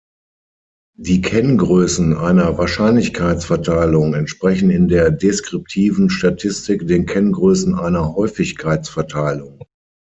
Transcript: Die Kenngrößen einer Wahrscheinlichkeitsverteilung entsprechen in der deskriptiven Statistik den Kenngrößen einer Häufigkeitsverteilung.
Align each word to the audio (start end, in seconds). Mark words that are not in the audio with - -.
Die 0.97 1.21
Kenngrößen 1.21 2.15
einer 2.17 2.57
Wahrscheinlichkeitsverteilung 2.57 4.15
entsprechen 4.15 4.71
in 4.71 4.87
der 4.87 5.11
deskriptiven 5.11 6.09
Statistik 6.09 6.87
den 6.87 7.05
Kenngrößen 7.05 7.75
einer 7.75 8.15
Häufigkeitsverteilung. 8.15 9.59